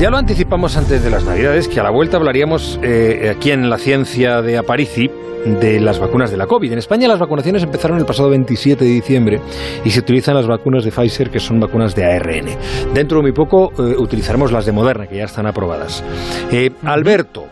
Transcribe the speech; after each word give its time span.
Ya 0.00 0.10
lo 0.10 0.16
anticipamos 0.16 0.76
antes 0.76 1.02
de 1.02 1.10
las 1.10 1.24
Navidades, 1.24 1.66
que 1.66 1.80
a 1.80 1.82
la 1.82 1.90
vuelta 1.90 2.18
hablaríamos 2.18 2.78
eh, 2.84 3.34
aquí 3.34 3.50
en 3.50 3.68
la 3.68 3.78
ciencia 3.78 4.42
de 4.42 4.56
Aparici 4.56 5.10
de 5.44 5.80
las 5.80 5.98
vacunas 5.98 6.30
de 6.30 6.36
la 6.36 6.46
COVID. 6.46 6.70
En 6.70 6.78
España 6.78 7.08
las 7.08 7.18
vacunaciones 7.18 7.64
empezaron 7.64 7.98
el 7.98 8.06
pasado 8.06 8.30
27 8.30 8.84
de 8.84 8.90
diciembre 8.92 9.40
y 9.84 9.90
se 9.90 9.98
utilizan 9.98 10.36
las 10.36 10.46
vacunas 10.46 10.84
de 10.84 10.92
Pfizer, 10.92 11.30
que 11.30 11.40
son 11.40 11.58
vacunas 11.58 11.96
de 11.96 12.04
ARN. 12.04 12.46
Dentro 12.94 13.18
de 13.18 13.22
muy 13.22 13.32
poco 13.32 13.72
eh, 13.76 13.96
utilizaremos 13.98 14.52
las 14.52 14.66
de 14.66 14.70
Moderna, 14.70 15.08
que 15.08 15.16
ya 15.16 15.24
están 15.24 15.48
aprobadas. 15.48 16.04
Eh, 16.52 16.70
Alberto, 16.84 17.46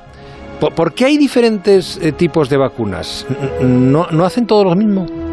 ¿por, 0.60 0.94
qué 0.94 1.06
hay 1.06 1.18
diferentes 1.18 1.98
tipos 2.16 2.48
de 2.48 2.58
vacunas? 2.58 3.26
¿No, 3.60 4.06
¿No 4.12 4.24
hacen 4.24 4.46
todos 4.46 4.64
lo 4.66 4.76
mismo? 4.76 5.25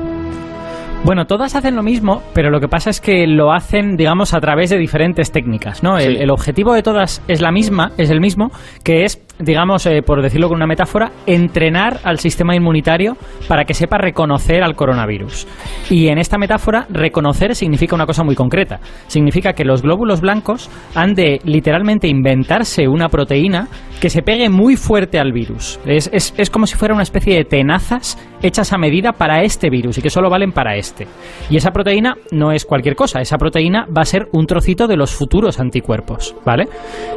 Bueno, 1.05 1.25
todas 1.25 1.53
hacen 1.55 1.75
lo 1.75 1.83
mismo, 1.83 2.23
pero 2.33 2.49
lo 2.49 2.61
que 2.61 2.69
pasa 2.69 2.89
es 2.89 3.01
que 3.01 3.27
lo 3.27 3.51
hacen, 3.51 3.97
digamos, 3.97 4.33
a 4.33 4.39
través 4.39 4.69
de 4.69 4.77
diferentes 4.77 5.33
técnicas, 5.33 5.83
¿no? 5.83 5.97
El, 5.97 6.15
el, 6.15 6.31
objetivo 6.31 6.73
de 6.73 6.81
todas 6.81 7.21
es 7.27 7.41
la 7.41 7.51
misma, 7.51 7.91
es 7.97 8.09
el 8.09 8.21
mismo, 8.21 8.51
que 8.85 9.03
es 9.03 9.21
digamos, 9.39 9.85
eh, 9.85 10.01
por 10.05 10.21
decirlo 10.21 10.47
con 10.47 10.57
una 10.57 10.67
metáfora, 10.67 11.11
entrenar 11.25 11.99
al 12.03 12.19
sistema 12.19 12.55
inmunitario 12.55 13.17
para 13.47 13.65
que 13.65 13.73
sepa 13.73 13.97
reconocer 13.97 14.63
al 14.63 14.75
coronavirus. 14.75 15.47
Y 15.89 16.07
en 16.07 16.17
esta 16.17 16.37
metáfora, 16.37 16.85
reconocer 16.89 17.55
significa 17.55 17.95
una 17.95 18.05
cosa 18.05 18.23
muy 18.23 18.35
concreta. 18.35 18.79
Significa 19.07 19.53
que 19.53 19.65
los 19.65 19.81
glóbulos 19.81 20.21
blancos 20.21 20.69
han 20.95 21.13
de 21.13 21.39
literalmente 21.43 22.07
inventarse 22.07 22.87
una 22.87 23.09
proteína 23.09 23.67
que 23.99 24.09
se 24.09 24.21
pegue 24.21 24.49
muy 24.49 24.75
fuerte 24.75 25.19
al 25.19 25.31
virus. 25.31 25.79
Es, 25.85 26.09
es, 26.13 26.33
es 26.37 26.49
como 26.49 26.67
si 26.67 26.75
fuera 26.75 26.93
una 26.93 27.03
especie 27.03 27.35
de 27.35 27.45
tenazas 27.45 28.17
hechas 28.43 28.73
a 28.73 28.77
medida 28.77 29.13
para 29.13 29.41
este 29.41 29.69
virus 29.69 29.97
y 29.97 30.01
que 30.01 30.09
solo 30.09 30.29
valen 30.29 30.51
para 30.51 30.75
este. 30.75 31.07
Y 31.49 31.57
esa 31.57 31.71
proteína 31.71 32.15
no 32.31 32.51
es 32.51 32.65
cualquier 32.65 32.95
cosa, 32.95 33.21
esa 33.21 33.37
proteína 33.37 33.85
va 33.85 34.01
a 34.01 34.05
ser 34.05 34.27
un 34.33 34.45
trocito 34.45 34.87
de 34.87 34.97
los 34.97 35.13
futuros 35.13 35.59
anticuerpos, 35.59 36.35
¿vale? 36.45 36.67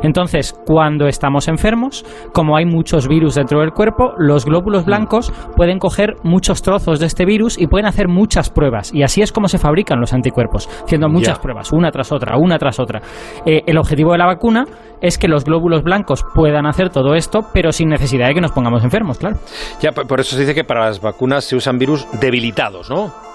Entonces, 0.02 0.54
cuando 0.64 1.06
estamos 1.08 1.48
enfermos, 1.48 2.04
como 2.32 2.56
hay 2.56 2.64
muchos 2.64 3.08
virus 3.08 3.34
dentro 3.34 3.60
del 3.60 3.72
cuerpo, 3.72 4.12
los 4.16 4.44
glóbulos 4.44 4.84
mm. 4.84 4.86
blancos 4.86 5.32
pueden 5.56 5.78
coger 5.78 6.14
muchos 6.22 6.62
trozos 6.62 7.00
de 7.00 7.06
este 7.06 7.24
virus 7.24 7.58
y 7.58 7.66
pueden 7.66 7.86
hacer 7.86 8.08
muchas 8.08 8.48
pruebas. 8.48 8.94
Y 8.94 9.02
así 9.02 9.20
es 9.20 9.32
como 9.32 9.48
se 9.48 9.58
fabrican 9.58 10.00
los 10.00 10.12
anticuerpos, 10.12 10.68
haciendo 10.84 11.08
muchas 11.08 11.38
pruebas, 11.40 11.72
una 11.72 11.90
tras 11.90 12.12
otra, 12.12 12.38
una 12.38 12.58
tras 12.58 12.78
otra. 12.78 13.02
Eh, 13.44 13.62
el 13.66 13.78
objetivo 13.78 14.12
de 14.12 14.18
la 14.18 14.26
vacuna 14.26 14.64
es 15.00 15.18
que 15.18 15.28
los 15.28 15.44
glóbulos 15.44 15.82
blancos 15.82 16.24
puedan 16.34 16.66
hacer 16.66 16.90
todo 16.90 17.14
esto, 17.14 17.40
pero 17.52 17.72
sin 17.72 17.88
necesidad 17.88 18.28
de 18.28 18.34
que 18.34 18.40
nos 18.40 18.52
pongamos 18.52 18.84
enfermos, 18.84 19.18
claro. 19.18 19.36
Ya, 19.80 19.90
por 19.92 20.20
eso 20.20 20.36
se 20.36 20.40
dice 20.40 20.54
que 20.54 20.64
para 20.64 20.86
las 20.86 21.00
vacunas 21.00 21.15
se 21.40 21.56
usan 21.56 21.78
virus 21.78 22.06
debilitados, 22.20 22.90
¿no? 22.90 23.26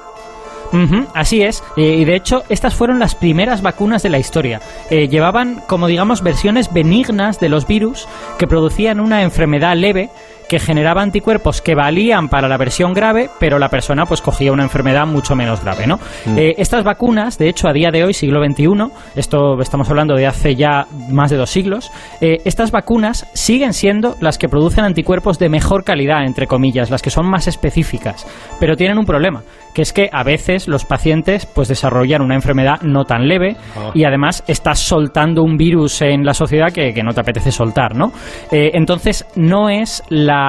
así 1.14 1.42
es, 1.42 1.64
eh, 1.76 1.98
y 2.00 2.06
de 2.06 2.16
hecho 2.16 2.44
estas 2.48 2.76
fueron 2.76 3.00
las 3.00 3.14
primeras 3.16 3.62
vacunas 3.62 4.04
de 4.04 4.10
la 4.10 4.20
historia. 4.20 4.62
Eh, 4.90 5.10
llevaban 5.10 5.62
como 5.68 5.88
digamos 5.88 6.24
versiones 6.24 6.72
benignas 6.72 7.40
de 7.40 7.50
los 7.50 7.68
virus 7.68 8.08
que 8.38 8.48
producían 8.48 9.00
una 9.00 9.24
enfermedad 9.24 9.76
leve 9.76 10.10
que 10.52 10.60
generaba 10.60 11.02
anticuerpos 11.02 11.62
que 11.62 11.76
valían 11.76 12.28
para 12.28 12.50
la 12.50 12.58
versión 12.58 12.92
grave, 12.92 13.30
pero 13.40 13.58
la 13.58 13.70
persona 13.70 14.06
pues 14.06 14.22
cogía 14.22 14.52
una 14.52 14.64
enfermedad 14.64 15.08
mucho 15.08 15.34
menos 15.34 15.64
grave, 15.64 15.88
¿no? 15.88 15.96
Mm. 16.26 16.38
Eh, 16.38 16.56
estas 16.58 16.84
vacunas, 16.84 17.38
de 17.38 17.48
hecho, 17.48 17.70
a 17.70 17.72
día 17.72 17.90
de 17.90 18.04
hoy, 18.04 18.14
siglo 18.14 18.44
XXI, 18.44 18.66
esto 19.16 19.58
estamos 19.62 19.90
hablando 19.90 20.14
de 20.14 20.28
hace 20.28 20.56
ya 20.56 20.88
más 21.10 21.32
de 21.32 21.38
dos 21.38 21.50
siglos, 21.50 21.90
eh, 22.20 22.40
estas 22.44 22.72
vacunas 22.72 23.26
siguen 23.34 23.72
siendo 23.72 24.18
las 24.20 24.38
que 24.38 24.50
producen 24.50 24.84
anticuerpos 24.84 25.40
de 25.40 25.48
mejor 25.48 25.86
calidad, 25.86 26.26
entre 26.26 26.48
comillas, 26.48 26.90
las 26.90 27.02
que 27.02 27.12
son 27.12 27.30
más 27.30 27.48
específicas, 27.48 28.28
pero 28.60 28.76
tienen 28.76 28.98
un 28.98 29.06
problema, 29.06 29.44
que 29.74 29.84
es 29.84 29.94
que 29.94 30.10
a 30.12 30.24
veces 30.24 30.68
los 30.68 30.84
pacientes 30.84 31.46
pues 31.46 31.70
desarrollan 31.70 32.22
una 32.22 32.36
enfermedad 32.36 32.82
no 32.82 33.06
tan 33.06 33.26
leve 33.26 33.56
ah. 33.78 33.92
y 33.94 34.04
además 34.04 34.44
estás 34.48 34.80
soltando 34.80 35.44
un 35.44 35.56
virus 35.56 36.02
en 36.02 36.26
la 36.26 36.34
sociedad 36.34 36.74
que, 36.74 36.92
no 37.02 37.14
te 37.14 37.22
apetece 37.22 37.52
soltar, 37.52 37.96
¿no? 37.96 38.12
Eh, 38.52 38.72
entonces 38.74 39.26
no 39.36 39.70
es 39.70 40.04
la 40.10 40.41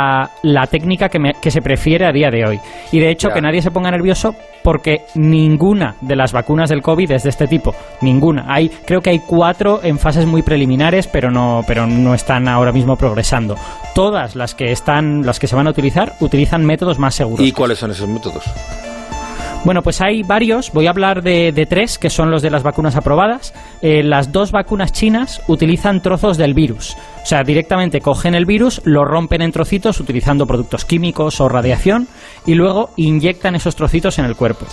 la, 0.42 0.66
técnica 0.66 1.08
que, 1.08 1.50
se 1.50 1.62
prefiere 1.62 2.06
a 2.06 2.12
día 2.12 2.30
de 2.30 2.44
hoy. 2.46 2.60
Y 2.90 3.00
de 3.00 3.10
hecho, 3.10 3.30
que 3.30 3.40
nadie 3.40 3.62
se 3.62 3.70
ponga 3.70 3.90
nervioso 3.90 4.34
porque 4.62 5.02
ninguna 5.14 5.96
de 6.00 6.16
las 6.16 6.32
vacunas 6.32 6.70
del 6.70 6.82
COVID 6.82 7.10
es 7.10 7.24
de 7.24 7.30
este 7.30 7.46
tipo. 7.46 7.74
Ninguna. 8.00 8.46
Hay, 8.48 8.68
creo 8.68 9.00
que 9.00 9.10
hay 9.10 9.18
cuatro 9.18 9.80
en 9.82 9.98
fases 9.98 10.26
muy 10.26 10.42
preliminares, 10.42 11.06
pero 11.06 11.30
no, 11.30 11.62
pero 11.66 11.86
no 11.86 12.14
están 12.14 12.48
ahora 12.48 12.72
mismo 12.72 12.96
progresando. 12.96 13.56
Todas 13.94 14.36
las 14.36 14.54
que 14.54 14.72
están, 14.72 15.26
las 15.26 15.38
que 15.38 15.46
se 15.46 15.56
van 15.56 15.66
a 15.66 15.70
utilizar, 15.70 16.14
utilizan 16.20 16.64
métodos 16.64 16.98
más 16.98 17.14
seguros. 17.14 17.44
¿Y 17.44 17.52
cuáles 17.52 17.78
son 17.78 17.90
esos 17.90 18.08
métodos? 18.08 18.44
Bueno, 19.64 19.82
pues 19.82 20.00
hay 20.00 20.24
varios. 20.24 20.72
Voy 20.72 20.88
a 20.88 20.90
hablar 20.90 21.22
de, 21.22 21.66
tres, 21.70 21.96
que 21.96 22.10
son 22.10 22.32
los 22.32 22.42
de 22.42 22.50
las 22.50 22.64
vacunas 22.64 22.96
aprobadas. 22.96 23.54
Eh, 23.80 24.02
las 24.02 24.32
dos 24.32 24.50
vacunas 24.50 24.92
chinas 24.92 25.40
utilizan 25.46 26.02
trozos 26.02 26.36
del 26.36 26.52
virus. 26.52 26.96
O 27.22 27.26
sea, 27.26 27.44
directamente 27.44 28.00
cogen 28.00 28.34
el 28.34 28.44
virus, 28.44 28.82
lo 28.84 29.04
rompen 29.04 29.40
en 29.40 29.52
trocitos 29.52 30.00
utilizando 30.00 30.46
productos 30.46 30.84
químicos 30.84 31.40
o 31.40 31.48
radiación 31.48 32.08
y 32.44 32.54
luego 32.54 32.90
inyectan 32.96 33.54
esos 33.54 33.76
trocitos 33.76 34.18
en 34.18 34.24
el 34.24 34.34
cuerpo. 34.34 34.66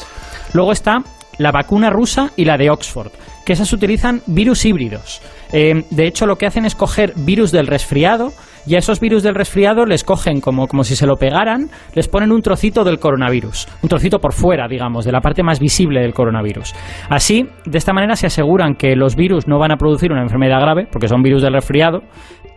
Luego 0.54 0.72
está 0.72 1.04
la 1.38 1.52
vacuna 1.52 1.92
rusa 1.92 2.32
y 2.36 2.46
la 2.46 2.58
de 2.58 2.72
Oxford, 2.72 3.12
que 3.46 3.54
esas 3.54 3.72
utilizan 3.72 4.24
virus 4.26 4.66
híbridos. 4.66 5.22
Eh, 5.54 5.86
de 5.92 6.08
hecho, 6.08 6.26
lo 6.26 6.38
que 6.38 6.48
hacen 6.48 6.66
es 6.66 6.74
coger 6.74 7.14
virus 7.16 7.52
del 7.52 7.68
resfriado, 7.68 8.34
y 8.66 8.76
a 8.76 8.80
esos 8.80 9.00
virus 9.00 9.24
del 9.24 9.36
resfriado 9.36 9.86
les 9.86 10.04
cogen 10.04 10.42
como, 10.42 10.68
como 10.68 10.84
si 10.84 10.96
se 10.96 11.06
lo 11.08 11.16
pegaran, 11.16 11.70
les 11.94 12.08
ponen 12.08 12.32
un 12.32 12.42
trocito 12.42 12.84
del 12.84 13.00
coronavirus, 13.00 13.68
un 13.82 13.90
trocito 13.90 14.20
por 14.20 14.34
fuera, 14.34 14.68
digamos, 14.68 15.06
de 15.06 15.12
la 15.12 15.22
parte 15.22 15.44
más 15.44 15.60
visible 15.60 16.02
del 16.02 16.14
coronavirus. 16.14 16.74
Así, 17.10 17.48
de 17.66 17.78
esta 17.78 17.94
manera 17.94 18.16
se 18.16 18.28
aseguran 18.28 18.76
que 18.76 18.96
los 18.96 19.16
virus 19.16 19.48
no 19.48 19.60
van 19.60 19.72
a 19.72 19.78
producir 19.78 20.12
una 20.12 20.22
enfermedad 20.22 20.62
grave, 20.62 20.88
porque 20.92 21.08
son 21.08 21.22
virus 21.22 21.42
del 21.42 21.54
resfriado, 21.54 22.02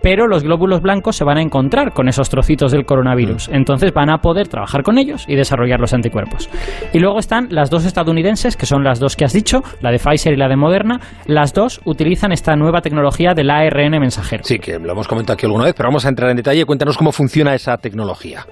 pero 0.02 0.26
los 0.26 0.42
glóbulos 0.42 0.82
blancos 0.82 1.16
se 1.16 1.24
van 1.24 1.38
a 1.38 1.42
encontrar 1.42 1.92
con 1.92 2.08
esos 2.08 2.28
trocitos 2.28 2.72
del 2.72 2.84
coronavirus. 2.84 3.48
Mm. 3.48 3.54
Entonces 3.54 3.92
van 3.92 4.10
a 4.10 4.18
poder 4.18 4.48
trabajar 4.48 4.82
con 4.82 4.98
ellos 4.98 5.24
y 5.28 5.36
desarrollar 5.36 5.80
los 5.80 5.94
anticuerpos. 5.94 6.50
Y 6.92 6.98
luego 6.98 7.18
están 7.18 7.48
las 7.50 7.70
dos 7.70 7.84
estadounidenses, 7.84 8.56
que 8.56 8.66
son 8.66 8.84
las 8.84 9.00
dos 9.00 9.16
que 9.16 9.24
has 9.24 9.32
dicho, 9.32 9.62
la 9.80 9.90
de 9.90 9.98
Pfizer 9.98 10.32
y 10.32 10.36
la 10.36 10.48
de 10.48 10.56
Moderna. 10.56 11.00
Las 11.26 11.52
dos 11.52 11.80
utilizan 11.84 12.32
esta 12.32 12.56
nueva 12.56 12.80
tecnología 12.80 13.34
del 13.34 13.50
ARN 13.50 13.98
mensajero. 14.00 14.44
Sí, 14.44 14.58
que 14.58 14.78
lo 14.78 14.92
hemos 14.92 15.08
comentado 15.08 15.34
aquí 15.34 15.46
alguna 15.46 15.64
vez, 15.64 15.74
pero 15.76 15.88
vamos 15.88 16.04
a 16.04 16.08
entrar 16.08 16.30
en 16.30 16.36
detalle. 16.36 16.64
Cuéntanos 16.64 16.96
cómo 16.96 17.12
funciona 17.12 17.54
esa 17.54 17.76
tecnología. 17.76 18.46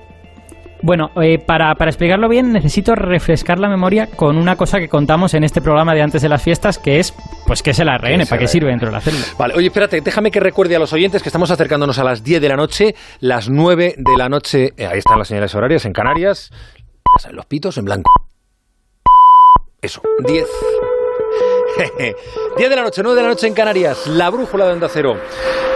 Bueno, 0.82 1.10
eh, 1.20 1.38
para, 1.38 1.74
para, 1.74 1.90
explicarlo 1.90 2.28
bien 2.28 2.52
necesito 2.52 2.94
refrescar 2.94 3.58
la 3.58 3.68
memoria 3.68 4.06
con 4.06 4.36
una 4.36 4.56
cosa 4.56 4.78
que 4.78 4.88
contamos 4.88 5.34
en 5.34 5.44
este 5.44 5.60
programa 5.60 5.94
de 5.94 6.02
antes 6.02 6.22
de 6.22 6.28
las 6.28 6.42
fiestas, 6.42 6.78
que 6.78 7.00
es, 7.00 7.14
pues, 7.46 7.62
¿qué 7.62 7.70
es 7.70 7.78
el 7.78 7.88
ARN? 7.88 8.26
¿Para 8.26 8.38
qué 8.38 8.48
sirve 8.48 8.70
dentro 8.70 8.88
de 8.88 8.92
la 8.92 9.00
célula? 9.00 9.24
Vale, 9.38 9.54
oye, 9.54 9.66
espérate, 9.66 10.00
déjame 10.00 10.30
que 10.30 10.40
recuerde 10.40 10.76
a 10.76 10.78
los 10.78 10.92
oyentes 10.92 11.22
que 11.22 11.28
estamos 11.28 11.50
acercándonos 11.50 11.98
a 11.98 12.04
las 12.04 12.24
10 12.24 12.40
de 12.40 12.48
la 12.48 12.56
noche, 12.56 12.94
las 13.20 13.48
9 13.50 13.94
de 13.98 14.16
la 14.16 14.28
noche, 14.28 14.72
eh, 14.76 14.86
ahí 14.86 14.98
están 14.98 15.18
las 15.18 15.28
señales 15.28 15.54
horarias 15.54 15.84
en 15.84 15.92
Canarias, 15.92 16.50
los 17.30 17.46
pitos 17.46 17.76
en 17.78 17.84
blanco. 17.84 18.10
Eso, 19.82 20.02
10 20.26 20.46
10 22.56 22.70
de 22.70 22.76
la 22.76 22.82
noche, 22.82 23.02
9 23.02 23.16
de 23.16 23.22
la 23.22 23.28
noche 23.28 23.46
en 23.46 23.54
Canarias, 23.54 24.06
la 24.06 24.30
brújula 24.30 24.66
de 24.66 24.72
Onda 24.72 24.88
Cero. 24.88 25.16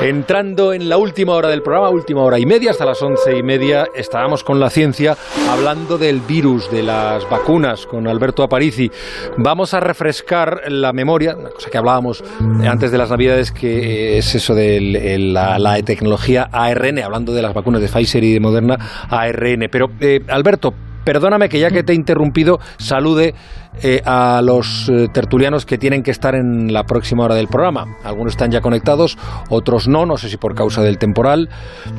Entrando 0.01 0.73
en 0.73 0.89
la 0.89 0.97
última 0.97 1.35
hora 1.35 1.49
del 1.49 1.63
programa, 1.63 1.89
última 1.89 2.23
hora 2.23 2.39
y 2.39 2.47
media, 2.47 2.73
hasta 2.73 2.85
las 2.85 3.01
once 3.01 3.37
y 3.37 3.43
media, 3.43 3.87
estábamos 3.95 4.43
con 4.43 4.59
la 4.59 4.69
ciencia 4.69 5.17
hablando 5.49 5.99
del 5.99 6.21
virus, 6.21 6.71
de 6.71 6.83
las 6.83 7.29
vacunas, 7.31 7.87
con 7.87 8.09
Alberto 8.09 8.43
Aparici. 8.43 8.91
Vamos 9.37 9.73
a 9.73 9.81
refrescar 9.81 10.63
la 10.69 10.93
memoria, 10.93 11.37
una 11.37 11.51
cosa 11.51 11.71
que 11.71 11.79
hablábamos 11.79 12.25
antes 12.67 12.91
de 12.91 12.99
las 12.99 13.11
Navidades, 13.11 13.53
que 13.53 14.19
es 14.19 14.35
eso 14.35 14.55
de 14.55 14.81
la, 14.81 15.83
tecnología 15.85 16.49
ARN, 16.51 16.99
hablando 16.99 17.33
de 17.33 17.43
las 17.43 17.55
vacunas 17.55 17.81
de 17.81 17.89
Pfizer 17.89 18.25
y 18.25 18.33
de 18.33 18.41
Moderna, 18.41 19.07
ARN. 19.09 19.69
Pero, 19.71 19.91
eh, 20.01 20.21
Alberto, 20.29 20.75
perdóname 21.05 21.49
que 21.49 21.61
ya 21.61 21.71
que 21.71 21.83
te 21.83 21.93
he 21.93 21.95
interrumpido, 21.95 22.59
salude 22.79 23.35
eh, 23.83 24.01
a 24.05 24.41
los 24.43 24.89
eh, 24.89 25.09
tertulianos 25.13 25.67
que 25.67 25.79
tienen 25.79 26.03
que 26.03 26.11
estar 26.11 26.35
en 26.35 26.73
la 26.73 26.85
próxima 26.85 27.25
hora 27.25 27.35
del 27.35 27.49
programa. 27.49 27.97
Algunos 28.05 28.33
están 28.33 28.51
ya 28.51 28.61
conectados, 28.61 29.19
otros 29.51 29.89
no, 29.89 30.07
no 30.07 30.17
sé 30.17 30.29
si 30.29 30.37
por 30.37 30.55
causa 30.55 30.83
del 30.83 30.99
temporal. 30.99 31.49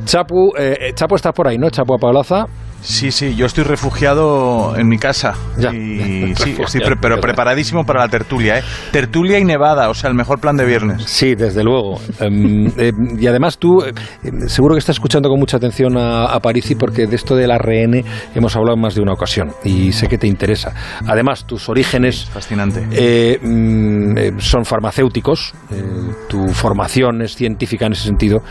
Chapu, 0.04 0.52
eh, 0.58 0.92
Chapu 0.94 1.14
está 1.16 1.32
por 1.32 1.48
ahí, 1.48 1.58
¿no? 1.58 1.70
Chapu 1.70 1.94
Apalaza. 1.94 2.46
Sí, 2.86 3.10
sí, 3.10 3.34
yo 3.34 3.46
estoy 3.46 3.64
refugiado 3.64 4.76
en 4.76 4.86
mi 4.86 4.98
casa. 4.98 5.34
Ya, 5.58 5.72
y, 5.72 6.34
sí, 6.36 6.56
estoy 6.58 6.80
pero 7.00 7.20
preparadísimo 7.20 7.84
para 7.84 8.00
la 8.00 8.08
tertulia, 8.08 8.58
¿eh? 8.58 8.62
Tertulia 8.92 9.38
y 9.38 9.44
nevada, 9.44 9.88
o 9.90 9.94
sea, 9.94 10.08
el 10.08 10.14
mejor 10.14 10.40
plan 10.40 10.56
de 10.56 10.64
viernes. 10.64 11.02
Sí, 11.04 11.34
desde 11.34 11.64
luego. 11.64 12.00
Em, 12.20 12.66
em, 12.78 13.18
y 13.18 13.26
además 13.26 13.58
tú, 13.58 13.82
em, 13.82 14.48
seguro 14.48 14.74
que 14.74 14.78
estás 14.78 14.96
escuchando 14.96 15.28
con 15.28 15.40
mucha 15.40 15.56
atención 15.56 15.96
a, 15.98 16.26
a 16.26 16.40
Parisi 16.40 16.76
porque 16.76 17.06
de 17.06 17.16
esto 17.16 17.34
del 17.34 17.50
ARN 17.50 18.04
hemos 18.34 18.54
hablado 18.54 18.76
más 18.76 18.94
de 18.94 19.00
una 19.00 19.14
ocasión 19.14 19.52
y 19.64 19.92
sé 19.92 20.06
que 20.06 20.18
te 20.18 20.28
interesa. 20.28 20.72
Además, 21.06 21.44
tus 21.44 21.65
orígenes... 21.68 22.26
Fascinante. 22.26 22.86
Eh, 22.90 23.38
mm, 23.40 24.38
son 24.38 24.64
farmacéuticos, 24.64 25.52
eh, 25.70 25.82
tu 26.28 26.48
formación 26.48 27.22
es 27.22 27.34
científica 27.34 27.86
en 27.86 27.92
ese 27.92 28.04
sentido 28.04 28.42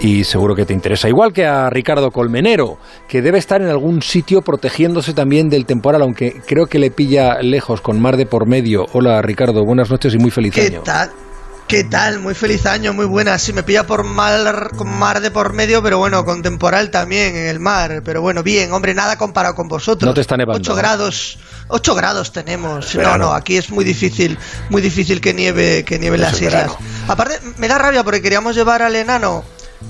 y 0.00 0.24
seguro 0.24 0.54
que 0.54 0.64
te 0.64 0.74
interesa. 0.74 1.08
Igual 1.08 1.32
que 1.32 1.46
a 1.46 1.70
Ricardo 1.70 2.10
Colmenero, 2.10 2.78
que 3.08 3.22
debe 3.22 3.38
estar 3.38 3.62
en 3.62 3.68
algún 3.68 4.02
sitio 4.02 4.42
protegiéndose 4.42 5.14
también 5.14 5.48
del 5.48 5.64
temporal, 5.66 6.02
aunque 6.02 6.40
creo 6.46 6.66
que 6.66 6.78
le 6.78 6.90
pilla 6.90 7.40
lejos 7.40 7.80
con 7.80 8.00
mar 8.00 8.16
de 8.16 8.26
por 8.26 8.46
medio. 8.46 8.86
Hola 8.92 9.22
Ricardo, 9.22 9.64
buenas 9.64 9.90
noches 9.90 10.14
y 10.14 10.18
muy 10.18 10.30
feliz 10.30 10.54
¿Qué 10.54 10.66
año. 10.66 10.82
Tal? 10.82 11.10
¿Qué 11.68 11.82
tal? 11.82 12.20
Muy 12.20 12.34
feliz 12.34 12.64
año, 12.64 12.92
muy 12.92 13.06
buena. 13.06 13.36
Sí, 13.38 13.52
me 13.52 13.64
pilla 13.64 13.84
por 13.88 14.04
mar, 14.04 14.70
con 14.76 14.88
mar 14.88 15.20
de 15.20 15.32
por 15.32 15.52
medio, 15.52 15.82
pero 15.82 15.98
bueno, 15.98 16.24
con 16.24 16.40
temporal 16.40 16.92
también 16.92 17.34
en 17.34 17.46
el 17.48 17.58
mar. 17.58 18.02
Pero 18.04 18.22
bueno, 18.22 18.44
bien, 18.44 18.72
hombre, 18.72 18.94
nada 18.94 19.18
comparado 19.18 19.56
con 19.56 19.66
vosotros. 19.66 20.06
No 20.06 20.14
te 20.14 20.20
está 20.20 20.36
nevando. 20.36 20.60
8 20.60 20.76
grados, 20.76 21.38
8 21.66 21.94
grados 21.96 22.30
tenemos. 22.30 22.94
no, 22.94 23.18
no, 23.18 23.32
aquí 23.32 23.56
es 23.56 23.70
muy 23.70 23.84
difícil, 23.84 24.38
muy 24.70 24.80
difícil 24.80 25.20
que 25.20 25.34
nieve, 25.34 25.84
que 25.84 25.98
nieve 25.98 26.18
las 26.18 26.40
islas. 26.40 26.70
Aparte, 27.08 27.40
me 27.56 27.66
da 27.66 27.78
rabia 27.78 28.04
porque 28.04 28.22
queríamos 28.22 28.54
llevar 28.54 28.82
al 28.82 28.94
enano 28.94 29.44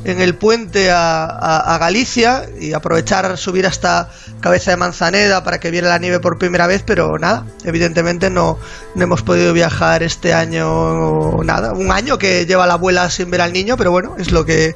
en 0.04 0.20
el 0.20 0.34
puente 0.34 0.90
a, 0.90 1.76
Galicia 1.80 2.46
y 2.60 2.72
aprovechar 2.72 3.36
subir 3.36 3.66
hasta 3.66 4.10
Cabeza 4.40 4.70
de 4.70 4.76
Manzaneda 4.76 5.44
para 5.44 5.60
que 5.60 5.70
viera 5.70 5.88
la 5.88 5.98
nieve 5.98 6.20
por 6.20 6.38
primera 6.38 6.66
vez, 6.66 6.82
pero 6.84 7.18
nada, 7.18 7.46
evidentemente 7.64 8.30
no, 8.30 8.58
no 8.94 9.04
hemos 9.04 9.22
podido 9.22 9.52
viajar 9.52 10.02
este 10.02 10.32
año 10.32 11.42
nada, 11.44 11.72
un 11.72 11.92
año 11.92 12.18
que 12.18 12.46
lleva 12.46 12.66
la 12.66 12.74
abuela 12.74 13.10
sin 13.10 13.30
ver 13.30 13.40
al 13.40 13.52
niño, 13.52 13.76
pero 13.76 13.90
bueno, 13.90 14.16
es 14.18 14.32
lo 14.32 14.44
que 14.44 14.74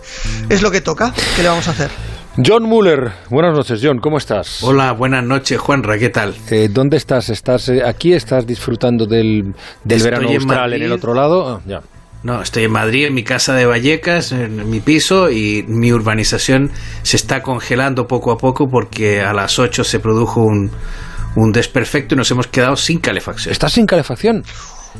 es 0.48 0.62
lo 0.62 0.70
que 0.70 0.80
toca, 0.80 1.12
¿qué 1.36 1.42
le 1.42 1.48
vamos 1.48 1.68
a 1.68 1.72
hacer? 1.72 1.90
John 2.36 2.62
Muller, 2.62 3.12
buenas 3.28 3.54
noches, 3.54 3.80
John, 3.82 3.98
¿cómo 3.98 4.16
estás? 4.16 4.62
Hola, 4.62 4.92
buenas 4.92 5.24
noches, 5.24 5.58
Juanra, 5.58 5.98
¿qué 5.98 6.10
tal? 6.10 6.34
Eh, 6.50 6.68
¿Dónde 6.70 6.96
estás? 6.96 7.28
¿Estás 7.28 7.68
eh, 7.68 7.82
aquí? 7.84 8.12
¿Estás 8.12 8.46
disfrutando 8.46 9.04
del, 9.04 9.52
del 9.82 10.02
verano 10.02 10.28
austral 10.28 10.72
en, 10.72 10.82
el 10.82 10.92
otro 10.92 11.12
lado? 11.12 11.56
Ah, 11.56 11.60
ya. 11.66 11.82
No, 12.22 12.42
estoy 12.42 12.64
en 12.64 12.72
Madrid, 12.72 13.06
en 13.06 13.14
mi 13.14 13.24
casa 13.24 13.54
de 13.54 13.64
Vallecas, 13.64 14.32
en 14.32 14.68
mi 14.68 14.80
piso, 14.80 15.30
y 15.30 15.64
mi 15.66 15.92
urbanización 15.92 16.70
se 17.02 17.16
está 17.16 17.42
congelando 17.42 18.06
poco 18.06 18.30
a 18.30 18.36
poco 18.36 18.68
porque 18.68 19.22
a 19.22 19.32
las 19.32 19.58
8 19.58 19.84
se 19.84 20.00
produjo 20.00 20.42
un, 20.42 20.70
un 21.36 21.52
desperfecto 21.52 22.14
y 22.14 22.18
nos 22.18 22.30
hemos 22.30 22.46
quedado 22.46 22.76
sin 22.76 22.98
calefacción. 22.98 23.52
¿Estás 23.52 23.72
sin 23.72 23.86
calefacción? 23.86 24.44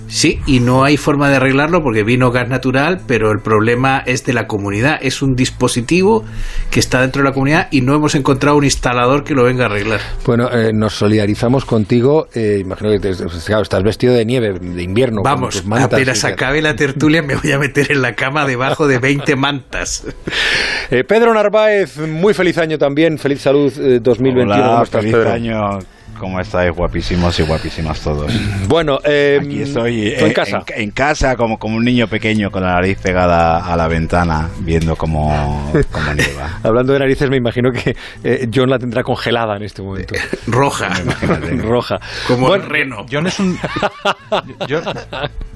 Sí, 0.07 0.41
y 0.47 0.61
no 0.61 0.85
hay 0.85 0.97
forma 0.97 1.29
de 1.29 1.37
arreglarlo 1.37 1.83
porque 1.83 2.03
vino 2.03 2.31
gas 2.31 2.49
natural, 2.49 3.01
pero 3.07 3.31
el 3.31 3.41
problema 3.41 4.03
es 4.07 4.25
de 4.25 4.33
la 4.33 4.47
comunidad. 4.47 4.99
Es 5.01 5.23
un 5.23 5.35
dispositivo 5.35 6.25
que 6.71 6.81
está 6.81 7.01
dentro 7.01 7.23
de 7.23 7.29
la 7.29 7.33
comunidad 7.33 7.69
y 7.71 7.81
no 7.81 7.95
hemos 7.95 8.15
encontrado 8.15 8.57
un 8.57 8.65
instalador 8.65 9.25
que 9.25 9.35
lo 9.35 9.45
venga 9.45 9.65
a 9.65 9.67
arreglar. 9.67 10.01
Bueno, 10.27 10.51
eh, 10.51 10.73
nos 10.73 10.95
solidarizamos 10.95 11.65
contigo. 11.65 12.27
Eh, 12.35 12.59
imagino 12.61 12.91
que 13.01 13.11
estás 13.11 13.83
vestido 13.83 14.15
de 14.15 14.25
nieve, 14.25 14.59
de 14.59 14.83
invierno. 14.83 15.23
Vamos, 15.25 15.65
apenas 15.71 16.25
acabe 16.25 16.63
la 16.63 16.75
tertulia 16.75 17.23
me 17.23 17.37
voy 17.37 17.53
a 17.53 17.59
meter 17.59 17.93
en 17.93 18.03
la 18.03 18.15
cama 18.15 18.47
debajo 18.47 18.87
de 18.87 18.99
20 18.99 19.37
mantas. 19.37 20.07
Eh, 20.91 21.05
Pedro 21.05 21.33
Narváez, 21.35 21.99
muy 21.99 22.35
feliz 22.35 22.59
año 22.59 22.79
también. 22.79 23.19
Feliz 23.19 23.41
salud 23.41 23.73
2021. 23.73 24.55
Hola, 24.55 24.85
feliz 24.85 25.15
año. 25.15 25.79
¿Cómo 26.21 26.39
estáis? 26.39 26.71
Guapísimos 26.71 27.41
y 27.41 27.45
guapísimas 27.45 27.99
todos. 28.03 28.31
Bueno, 28.69 28.99
eh, 29.05 29.39
aquí 29.41 29.63
estoy 29.63 30.13
en, 30.15 30.35
casa. 30.35 30.59
En, 30.77 30.91
casa, 30.91 31.35
como, 31.35 31.57
como 31.57 31.77
un 31.77 31.83
niño 31.83 32.09
pequeño 32.09 32.51
con 32.51 32.63
la 32.63 32.75
nariz 32.75 32.99
pegada 33.01 33.65
a 33.65 33.75
la 33.75 33.89
ventana, 33.89 34.51
viendo 34.61 34.97
cómo, 34.97 35.73
cómo 35.91 36.15
nieva. 36.15 36.59
Hablando 36.63 36.93
de 36.93 36.99
narices, 36.99 37.31
me 37.31 37.39
imagino 37.39 37.71
que 37.73 37.97
eh, 38.23 38.47
John 38.55 38.69
la 38.69 38.79
tendrá 38.79 39.03
congelada 39.03 39.57
en 39.57 39.63
este 39.63 39.81
momento. 39.81 40.15
Roja. 40.47 40.91
Roja. 41.63 41.99
Como 42.29 42.55
el 42.55 42.65
reno. 42.65 43.07
John 43.11 43.27
es 43.27 43.41
un. 43.41 43.59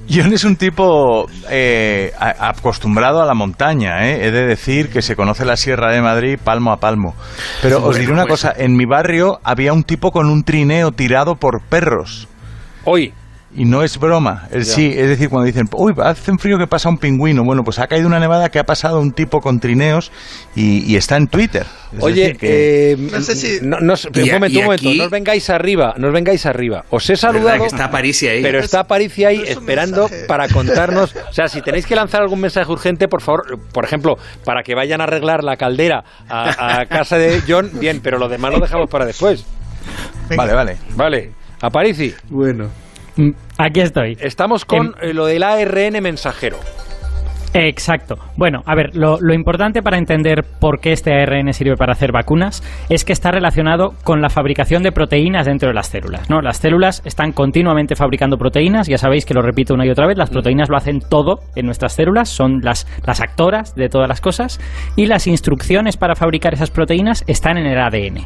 John 0.08 0.32
es 0.32 0.44
un 0.44 0.56
tipo 0.56 1.26
eh, 1.50 2.12
acostumbrado 2.18 3.22
a 3.22 3.26
la 3.26 3.34
montaña, 3.34 4.06
¿eh? 4.06 4.26
he 4.26 4.30
de 4.30 4.46
decir 4.46 4.90
que 4.90 5.00
se 5.00 5.16
conoce 5.16 5.44
la 5.44 5.56
Sierra 5.56 5.92
de 5.92 6.02
Madrid 6.02 6.38
palmo 6.42 6.72
a 6.72 6.76
palmo. 6.76 7.14
Pero 7.62 7.84
os 7.84 7.98
diré 7.98 8.12
una 8.12 8.26
cosa, 8.26 8.52
en 8.54 8.76
mi 8.76 8.84
barrio 8.84 9.40
había 9.42 9.72
un 9.72 9.82
tipo 9.82 10.10
con 10.10 10.28
un 10.28 10.44
trineo 10.54 10.92
tirado 10.92 11.34
por 11.34 11.62
perros. 11.62 12.28
Hoy. 12.84 13.12
Y 13.56 13.64
no 13.64 13.82
es 13.82 13.98
broma. 13.98 14.48
El 14.52 14.64
sí, 14.64 14.86
es 14.86 15.08
decir, 15.08 15.28
cuando 15.28 15.46
dicen, 15.46 15.68
uy, 15.72 15.92
hace 16.00 16.30
un 16.30 16.38
frío 16.38 16.58
que 16.58 16.68
pasa 16.68 16.88
un 16.88 16.98
pingüino. 16.98 17.42
Bueno, 17.44 17.62
pues 17.64 17.80
ha 17.80 17.88
caído 17.88 18.06
una 18.06 18.20
nevada 18.20 18.50
que 18.50 18.60
ha 18.60 18.64
pasado 18.64 19.00
un 19.00 19.10
tipo 19.12 19.40
con 19.40 19.58
trineos 19.58 20.12
y, 20.54 20.94
está 20.94 21.16
en 21.16 21.26
Twitter. 21.26 21.66
Oye, 21.98 22.36
eh, 22.40 22.96
no 22.98 23.20
sé 23.20 23.34
si. 23.34 23.58
No, 23.66 23.78
un 23.78 24.30
momento, 24.32 24.58
un 24.58 24.64
momento. 24.64 24.94
No 24.94 25.04
os 25.04 25.10
vengáis 25.10 25.50
arriba, 25.50 25.94
no 25.98 26.08
os 26.08 26.12
vengáis 26.12 26.46
arriba. 26.46 26.84
Os 26.90 27.10
he 27.10 27.16
saludado. 27.16 27.60
Que 27.60 27.66
está 27.66 27.90
París 27.90 28.22
ahí. 28.22 28.42
Pero 28.42 28.60
está 28.60 28.84
París 28.84 29.12
ahí 29.26 29.42
esperando 29.46 30.08
para 30.28 30.48
contarnos. 30.48 31.14
O 31.30 31.32
sea, 31.34 31.48
si 31.48 31.62
tenéis 31.62 31.84
que 31.86 31.96
lanzar 31.96 32.22
algún 32.22 32.40
mensaje 32.40 32.70
urgente, 32.70 33.08
por 33.08 33.20
favor, 33.20 33.58
por 33.72 33.84
ejemplo, 33.84 34.14
para 34.44 34.62
que 34.62 34.76
vayan 34.76 35.00
a 35.00 35.04
arreglar 35.04 35.42
la 35.42 35.56
caldera 35.56 36.04
a, 36.28 36.84
casa 36.86 37.18
de 37.18 37.42
John, 37.46 37.70
bien, 37.80 38.00
pero 38.00 38.18
lo 38.18 38.28
demás 38.28 38.52
lo 38.52 38.60
dejamos 38.60 38.88
para 38.88 39.04
después. 39.04 39.44
Vale, 40.36 40.52
vale. 40.54 40.76
Vale. 40.96 41.30
A 41.60 41.70
París. 41.70 42.16
Bueno. 42.28 42.68
Mm, 43.16 43.30
aquí 43.58 43.80
estoy. 43.80 44.16
Estamos 44.20 44.64
con 44.64 44.86
em- 44.86 44.92
eh, 45.10 45.14
lo 45.14 45.26
del 45.26 45.42
ARN 45.42 46.00
mensajero. 46.00 46.58
Exacto. 47.56 48.16
Bueno, 48.36 48.62
a 48.66 48.74
ver, 48.74 48.96
lo, 48.96 49.16
importante 49.32 49.80
para 49.80 49.96
entender 49.96 50.42
por 50.60 50.80
qué 50.80 50.90
este 50.90 51.14
ARN 51.14 51.52
sirve 51.52 51.76
para 51.76 51.92
hacer 51.92 52.10
vacunas 52.10 52.64
es 52.88 53.04
que 53.04 53.12
está 53.12 53.30
relacionado 53.30 53.94
con 54.02 54.20
la 54.20 54.28
fabricación 54.28 54.82
de 54.82 54.90
proteínas 54.90 55.46
dentro 55.46 55.68
de 55.68 55.74
las 55.74 55.86
células. 55.86 56.28
¿no? 56.28 56.40
Las 56.40 56.56
células 56.56 57.00
están 57.04 57.30
continuamente 57.30 57.94
fabricando 57.94 58.38
proteínas, 58.38 58.88
ya 58.88 58.98
sabéis 58.98 59.24
que 59.24 59.34
lo 59.34 59.40
repito 59.40 59.72
una 59.72 59.86
y 59.86 59.90
otra 59.90 60.08
vez, 60.08 60.18
las 60.18 60.30
proteínas 60.30 60.68
lo 60.68 60.76
hacen 60.76 60.98
todo 60.98 61.38
en 61.54 61.66
nuestras 61.66 61.92
células, 61.92 62.28
son 62.28 62.58
las, 62.60 62.88
las 63.06 63.20
actoras 63.20 63.76
de 63.76 63.88
todas 63.88 64.08
las 64.08 64.20
cosas, 64.20 64.60
y 64.96 65.06
las 65.06 65.28
instrucciones 65.28 65.96
para 65.96 66.16
fabricar 66.16 66.54
esas 66.54 66.72
proteínas 66.72 67.22
están 67.28 67.56
en 67.56 67.66
el 67.66 67.78
ADN. 67.78 68.24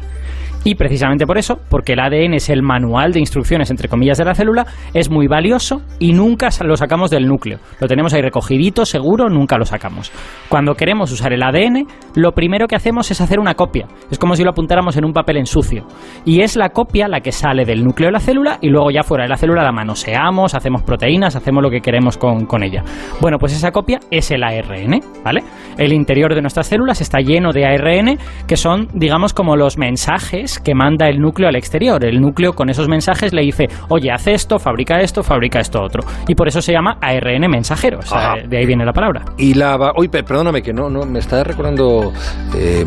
Y 0.65 0.75
precisamente 0.75 1.25
por 1.25 1.37
eso, 1.37 1.59
porque 1.69 1.93
el 1.93 1.99
ADN 1.99 2.33
es 2.33 2.49
el 2.49 2.61
manual 2.61 3.13
de 3.13 3.19
instrucciones, 3.19 3.71
entre 3.71 3.87
comillas, 3.87 4.17
de 4.17 4.25
la 4.25 4.35
célula, 4.35 4.65
es 4.93 5.09
muy 5.09 5.27
valioso 5.27 5.81
y 5.99 6.11
nunca 6.11 6.49
lo 6.65 6.75
sacamos 6.75 7.09
del 7.09 7.27
núcleo. 7.27 7.59
Lo 7.79 7.87
tenemos 7.87 8.13
ahí 8.13 8.21
recogidito, 8.21 8.85
seguro, 8.85 9.18
nunca 9.27 9.57
lo 9.57 9.65
sacamos. 9.65 10.11
Cuando 10.47 10.75
queremos 10.75 11.11
usar 11.11 11.33
el 11.33 11.43
ADN, 11.43 11.87
lo 12.15 12.31
primero 12.31 12.67
que 12.67 12.75
hacemos 12.75 13.09
es 13.11 13.19
hacer 13.21 13.39
una 13.39 13.55
copia. 13.55 13.87
Es 14.09 14.17
como 14.19 14.35
si 14.35 14.43
lo 14.43 14.51
apuntáramos 14.51 14.95
en 14.97 15.05
un 15.05 15.13
papel 15.13 15.37
en 15.37 15.45
sucio. 15.45 15.85
Y 16.25 16.41
es 16.41 16.55
la 16.55 16.69
copia 16.69 17.07
la 17.07 17.21
que 17.21 17.31
sale 17.31 17.65
del 17.65 17.83
núcleo 17.83 18.07
de 18.07 18.13
la 18.13 18.19
célula 18.19 18.57
y 18.61 18.69
luego 18.69 18.91
ya 18.91 19.03
fuera 19.03 19.23
de 19.23 19.29
la 19.29 19.37
célula 19.37 19.63
la 19.63 19.71
manoseamos, 19.71 20.55
hacemos 20.55 20.83
proteínas, 20.83 21.35
hacemos 21.35 21.63
lo 21.63 21.69
que 21.69 21.81
queremos 21.81 22.17
con, 22.17 22.45
con 22.45 22.63
ella. 22.63 22.83
Bueno, 23.19 23.37
pues 23.37 23.53
esa 23.53 23.71
copia 23.71 23.99
es 24.11 24.31
el 24.31 24.43
ARN, 24.43 25.01
¿vale? 25.23 25.43
El 25.77 25.93
interior 25.93 26.33
de 26.35 26.41
nuestras 26.41 26.67
células 26.67 27.01
está 27.01 27.19
lleno 27.19 27.51
de 27.51 27.65
ARN, 27.65 28.17
que 28.47 28.57
son, 28.57 28.87
digamos, 28.93 29.33
como 29.33 29.55
los 29.55 29.77
mensajes 29.77 30.59
que 30.59 30.75
manda 30.75 31.07
el 31.07 31.19
núcleo 31.19 31.49
al 31.49 31.55
exterior. 31.55 32.03
El 32.05 32.21
núcleo 32.21 32.53
con 32.53 32.69
esos 32.69 32.87
mensajes 32.87 33.33
le 33.33 33.41
dice, 33.41 33.67
oye, 33.89 34.11
haz 34.11 34.27
esto, 34.27 34.59
fabrica 34.59 34.99
esto, 34.99 35.23
fabrica 35.23 35.59
esto 35.59 35.81
otro. 35.81 36.03
Y 36.27 36.35
por 36.35 36.47
eso 36.47 36.61
se 36.61 36.73
llama 36.73 36.97
ARN 37.01 37.49
mensajero. 37.49 37.99
de 38.47 38.57
ahí 38.57 38.65
viene 38.65 38.85
la 38.85 38.93
palabra. 38.93 39.08
Y 39.37 39.53
la... 39.53 39.93
Uy, 39.97 40.07
perdóname, 40.09 40.61
que 40.61 40.73
no, 40.73 40.89
no 40.89 41.05
me 41.05 41.19
está 41.19 41.43
recordando, 41.43 42.11
eh, 42.55 42.85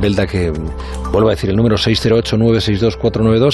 Belda, 0.00 0.26
que 0.26 0.52
vuelvo 1.12 1.28
a 1.28 1.32
decir 1.32 1.50
el 1.50 1.56
número 1.56 1.76
608-962-492, 1.76 3.52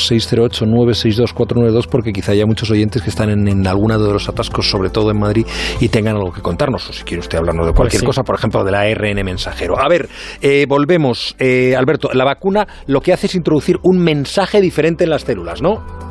608-962-492, 1.35 1.87
porque 1.89 2.13
quizá 2.13 2.33
haya 2.33 2.47
muchos 2.47 2.71
oyentes 2.71 3.03
que 3.03 3.11
están 3.11 3.31
en, 3.31 3.49
en 3.49 3.67
alguna 3.67 3.99
de 3.99 4.13
los 4.13 4.29
atascos, 4.29 4.71
sobre 4.71 4.91
todo 4.91 5.11
en 5.11 5.19
Madrid, 5.19 5.47
y 5.81 5.89
tengan 5.89 6.17
algo 6.17 6.33
que 6.33 6.41
contarnos. 6.41 6.89
O 6.89 6.93
si 6.93 7.05
quiere 7.05 7.21
usted 7.21 7.39
hablarnos 7.39 7.67
de 7.67 7.73
pues 7.73 7.79
cualquier 7.79 8.05
cosa, 8.05 8.23
por 8.23 8.37
ejemplo, 8.37 8.65
del 8.65 8.75
ARN 8.75 9.25
mensajero. 9.25 9.79
A 9.79 9.89
ver, 9.89 10.09
eh, 10.41 10.67
volvemos. 10.69 11.35
Eh, 11.39 11.75
Alberto, 11.77 12.11
la 12.13 12.25
vacuna 12.25 12.67
lo 12.87 13.01
que 13.01 13.13
hace 13.13 13.27
es 13.27 13.35
introducir 13.35 13.79
un 13.83 13.99
mensaje 13.99 14.61
diferente 14.61 15.05
en 15.05 15.11
las 15.11 15.23
células, 15.23 15.61
¿no? 15.63 16.08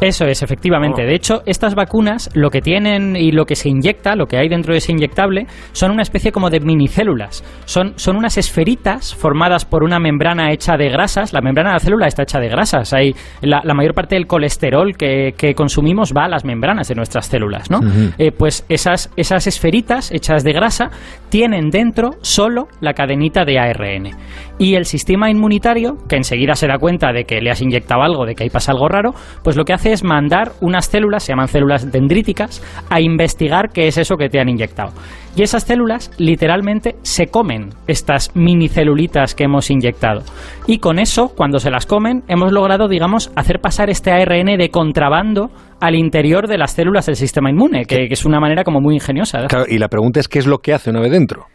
Eso 0.00 0.26
es, 0.26 0.42
efectivamente. 0.42 1.02
Oh. 1.02 1.06
De 1.06 1.14
hecho, 1.14 1.42
estas 1.46 1.74
vacunas 1.74 2.30
lo 2.34 2.50
que 2.50 2.60
tienen 2.60 3.16
y 3.16 3.32
lo 3.32 3.44
que 3.44 3.54
se 3.54 3.68
inyecta, 3.68 4.16
lo 4.16 4.26
que 4.26 4.36
hay 4.36 4.48
dentro 4.48 4.72
de 4.72 4.78
ese 4.78 4.92
inyectable, 4.92 5.46
son 5.72 5.90
una 5.90 6.02
especie 6.02 6.32
como 6.32 6.50
de 6.50 6.60
minicélulas. 6.60 7.44
Son, 7.64 7.94
son 7.96 8.16
unas 8.16 8.36
esferitas 8.38 9.14
formadas 9.14 9.64
por 9.64 9.82
una 9.82 9.98
membrana 9.98 10.52
hecha 10.52 10.76
de 10.76 10.88
grasas. 10.88 11.32
La 11.32 11.40
membrana 11.40 11.70
de 11.70 11.74
la 11.74 11.80
célula 11.80 12.06
está 12.06 12.22
hecha 12.22 12.40
de 12.40 12.48
grasas. 12.48 12.92
Hay, 12.92 13.14
la, 13.40 13.62
mayor 13.74 13.94
parte 13.94 14.14
del 14.14 14.26
colesterol 14.26 14.96
que, 14.96 15.32
consumimos 15.56 16.12
va 16.16 16.24
a 16.24 16.28
las 16.28 16.44
membranas 16.44 16.88
de 16.88 16.94
nuestras 16.94 17.26
células, 17.26 17.70
¿no? 17.70 17.80
Eh, 18.18 18.32
pues 18.32 18.64
esas, 18.68 19.10
esas 19.16 19.46
esferitas 19.46 20.10
hechas 20.12 20.44
de 20.44 20.52
grasa 20.52 20.90
tienen 21.28 21.70
dentro 21.70 22.10
solo 22.22 22.68
la 22.80 22.94
cadenita 22.94 23.44
de 23.44 23.58
ARN. 23.58 24.10
Y 24.58 24.74
el 24.76 24.84
sistema 24.84 25.30
inmunitario, 25.30 25.96
que 26.08 26.16
enseguida 26.16 26.54
se 26.54 26.68
da 26.68 26.78
cuenta 26.78 27.12
de 27.12 27.24
que 27.24 27.40
le 27.40 27.50
has 27.50 27.60
inyectado 27.60 28.02
algo, 28.02 28.24
de 28.24 28.34
que 28.34 28.44
ahí 28.44 28.50
pasa 28.50 28.72
algo 28.72 28.88
raro, 28.88 29.12
pues 29.42 29.56
lo 29.56 29.64
que 29.64 29.72
hace 29.72 29.93
es 29.94 30.04
mandar 30.04 30.52
unas 30.60 30.86
células, 30.86 31.24
se 31.24 31.32
llaman 31.32 31.48
células 31.48 31.90
dendríticas, 31.90 32.62
a 32.90 33.00
investigar 33.00 33.70
qué 33.70 33.88
es 33.88 33.96
eso 33.96 34.16
que 34.16 34.28
te 34.28 34.40
han 34.40 34.48
inyectado. 34.48 34.92
Y 35.36 35.42
esas 35.42 35.64
células 35.64 36.10
literalmente 36.18 36.94
se 37.02 37.26
comen 37.26 37.70
estas 37.88 38.34
mini 38.36 38.68
celulitas 38.68 39.34
que 39.34 39.44
hemos 39.44 39.70
inyectado. 39.70 40.22
Y 40.66 40.78
con 40.78 40.98
eso, 40.98 41.28
cuando 41.34 41.58
se 41.58 41.70
las 41.70 41.86
comen, 41.86 42.22
hemos 42.28 42.52
logrado, 42.52 42.86
digamos, 42.86 43.32
hacer 43.34 43.60
pasar 43.60 43.90
este 43.90 44.12
ARN 44.12 44.56
de 44.58 44.68
contrabando 44.70 45.50
al 45.80 45.96
interior 45.96 46.46
de 46.46 46.58
las 46.58 46.72
células 46.72 47.06
del 47.06 47.16
sistema 47.16 47.50
inmune, 47.50 47.84
que, 47.84 48.06
es 48.10 48.24
una 48.24 48.38
manera 48.38 48.62
como 48.62 48.80
muy 48.80 48.94
ingeniosa. 48.94 49.46
y 49.68 49.78
la 49.78 49.88
pregunta 49.88 50.20
es 50.20 50.28
qué 50.28 50.38
es 50.38 50.46
lo 50.46 50.58
que 50.58 50.72
hace 50.72 50.90
una 50.90 51.00
vez 51.00 51.10
dentro. 51.10 51.46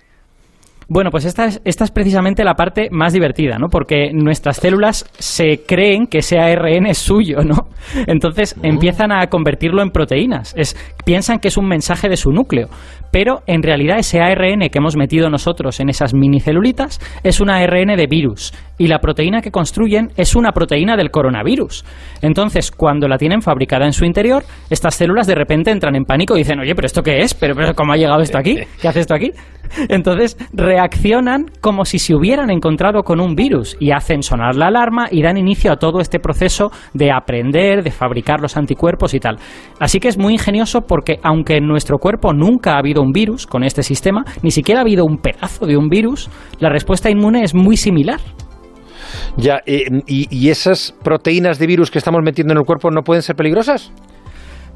Bueno, 0.92 1.12
pues 1.12 1.26
esta 1.26 1.46
es, 1.46 1.62
esta 1.66 1.84
es 1.84 1.92
precisamente 1.92 2.44
la 2.44 2.56
parte 2.56 2.90
más 2.92 3.14
divertida, 3.14 3.60
¿no? 3.60 3.68
Porque 3.68 4.12
nuestras 4.12 4.58
células 4.58 5.06
se 5.20 5.62
creen 5.68 6.08
que 6.08 6.18
ese 6.18 6.40
ARN 6.40 6.88
es 6.88 6.98
suyo, 6.98 7.44
¿no? 7.44 7.68
Entonces 8.08 8.56
empiezan 8.64 9.12
a 9.12 9.28
convertirlo 9.28 9.84
en 9.84 9.92
proteínas. 9.92 10.56
Es, 10.58 10.76
piensan 11.06 11.38
que 11.38 11.50
es 11.50 11.58
un 11.58 11.68
mensaje 11.68 12.10
de 12.10 12.18
su 12.18 12.32
núcleo. 12.32 12.70
Pero 13.12 13.42
en 13.48 13.64
realidad 13.64 14.00
ese 14.00 14.20
ARN 14.20 14.70
que 14.70 14.78
hemos 14.78 14.96
metido 14.96 15.30
nosotros 15.30 15.80
en 15.80 15.90
esas 15.90 16.14
minicelulitas 16.14 17.00
es 17.24 17.40
un 17.40 17.50
ARN 17.50 17.96
de 17.96 18.08
virus. 18.08 18.54
Y 18.78 18.88
la 18.88 19.00
proteína 19.00 19.42
que 19.42 19.52
construyen 19.52 20.10
es 20.16 20.36
una 20.36 20.52
proteína 20.52 20.96
del 20.96 21.12
coronavirus. 21.12 21.84
Entonces, 22.22 22.72
cuando 22.72 23.08
la 23.08 23.18
tienen 23.18 23.42
fabricada 23.42 23.86
en 23.86 23.94
su 23.94 24.06
interior, 24.06 24.44
estas 24.70 24.96
células 24.96 25.28
de 25.28 25.36
repente 25.36 25.72
entran 25.72 25.96
en 25.96 26.06
pánico 26.06 26.36
y 26.36 26.40
dicen, 26.40 26.60
oye, 26.60 26.76
pero 26.76 26.86
¿esto 26.86 27.04
qué 27.04 27.20
es? 27.20 27.34
¿Pero, 27.34 27.56
pero 27.56 27.74
cómo 27.74 27.94
ha 27.94 27.98
llegado 27.98 28.22
esto 28.22 28.38
aquí? 28.38 28.58
¿Qué 28.82 28.88
hace 28.88 29.02
esto 29.02 29.14
aquí? 29.14 29.32
Entonces 29.90 30.38
reaccionan 30.54 31.46
como 31.62 31.86
si 31.86 32.00
se 32.00 32.16
hubieran 32.16 32.50
encontrado 32.50 33.04
con 33.04 33.20
un 33.20 33.36
virus 33.36 33.78
y 33.80 33.92
hacen 33.92 34.24
sonar 34.24 34.56
la 34.56 34.68
alarma 34.68 35.08
y 35.12 35.22
dan 35.22 35.38
inicio 35.38 35.72
a 35.72 35.78
todo 35.78 36.00
este 36.00 36.20
proceso 36.20 36.72
de 36.94 37.12
aprender, 37.12 37.84
de 37.84 37.92
fabricar 37.92 38.40
los 38.42 38.58
anticuerpos 38.58 39.14
y 39.14 39.20
tal. 39.20 39.38
Así 39.80 40.00
que 40.00 40.08
es 40.08 40.18
muy 40.18 40.34
ingenioso 40.34 40.82
porque 40.82 41.20
aunque 41.24 41.58
en 41.58 41.68
nuestro 41.68 41.98
cuerpo 41.98 42.34
nunca 42.34 42.74
ha 42.74 42.80
habido 42.80 42.99
un 43.02 43.12
virus 43.12 43.48
con 43.48 43.64
este 43.64 43.84
sistema, 43.84 44.24
ni 44.42 44.52
siquiera 44.52 44.82
ha 44.82 44.84
habido 44.84 45.06
un 45.06 45.18
pedazo 45.18 45.66
de 45.66 45.78
un 45.78 45.90
virus, 45.90 46.30
la 46.60 46.70
respuesta 46.70 47.10
inmune 47.10 47.44
es 47.44 47.54
muy 47.54 47.78
similar. 47.78 48.20
Ya, 49.38 49.62
eh, 49.66 49.86
y, 50.08 50.28
y 50.30 50.50
esas 50.50 50.96
proteínas 51.04 51.60
de 51.60 51.68
virus 51.68 51.90
que 51.92 51.98
estamos 51.98 52.22
metiendo 52.24 52.54
en 52.54 52.60
el 52.60 52.66
cuerpo 52.66 52.92
no 52.92 53.02
pueden 53.02 53.24
ser 53.24 53.36
peligrosas? 53.36 53.92